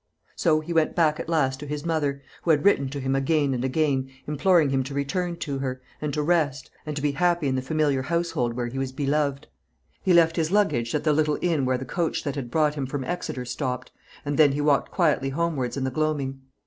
So 0.35 0.61
he 0.61 0.73
went 0.73 0.95
back 0.95 1.19
at 1.19 1.29
last 1.29 1.59
to 1.59 1.67
his 1.67 1.85
mother, 1.85 2.23
who 2.41 2.49
had 2.49 2.65
written 2.65 2.89
to 2.89 2.99
him 2.99 3.15
again 3.15 3.53
and 3.53 3.63
again, 3.63 4.09
imploring 4.25 4.71
him 4.71 4.81
to 4.85 4.95
return 4.95 5.35
to 5.37 5.59
her, 5.59 5.79
and 6.01 6.11
to 6.15 6.23
rest, 6.23 6.71
and 6.87 6.95
to 6.95 7.03
be 7.03 7.11
happy 7.11 7.47
in 7.47 7.53
the 7.53 7.61
familiar 7.61 8.01
household 8.01 8.53
where 8.55 8.65
he 8.65 8.79
was 8.79 8.91
beloved. 8.91 9.45
He 10.01 10.11
left 10.11 10.37
his 10.37 10.49
luggage 10.49 10.95
at 10.95 11.03
the 11.03 11.13
little 11.13 11.37
inn 11.39 11.65
where 11.65 11.77
the 11.77 11.85
coach 11.85 12.23
that 12.23 12.33
had 12.33 12.49
brought 12.49 12.73
him 12.73 12.87
from 12.87 13.03
Exeter 13.03 13.45
stopped, 13.45 13.91
and 14.25 14.39
then 14.39 14.53
he 14.53 14.59
walked 14.61 14.89
quietly 14.91 15.29
homewards 15.29 15.77
in 15.77 15.83
the 15.83 15.91
gloaming. 15.91 16.41